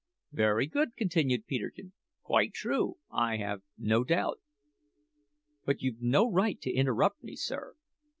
"Very 0.31 0.65
good," 0.65 0.95
continued 0.97 1.45
Peterkin; 1.45 1.93
"quite 2.23 2.53
true, 2.55 2.95
I 3.11 3.37
have 3.37 3.61
no 3.77 4.03
doubt. 4.03 4.39
But 5.63 5.83
you've 5.83 6.01
no 6.01 6.27
right 6.27 6.59
to 6.61 6.73
interrupt 6.73 7.21
me, 7.23 7.35
sir. 7.35 7.75